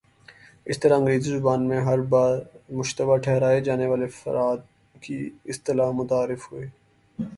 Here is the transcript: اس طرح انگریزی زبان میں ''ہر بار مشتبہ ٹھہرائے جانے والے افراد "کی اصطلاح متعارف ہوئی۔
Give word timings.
اس 0.67 0.79
طرح 0.79 0.95
انگریزی 0.95 1.31
زبان 1.31 1.67
میں 1.67 1.79
''ہر 1.81 1.99
بار 2.09 2.33
مشتبہ 2.69 3.17
ٹھہرائے 3.17 3.61
جانے 3.61 3.87
والے 3.87 4.05
افراد 4.05 4.59
"کی 5.03 5.17
اصطلاح 5.45 5.91
متعارف 5.91 6.51
ہوئی۔ 6.51 6.67